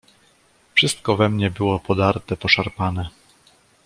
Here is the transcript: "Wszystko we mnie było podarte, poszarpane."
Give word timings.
"Wszystko 0.73 1.15
we 1.17 1.29
mnie 1.29 1.49
było 1.51 1.79
podarte, 1.79 2.37
poszarpane." 2.37 3.09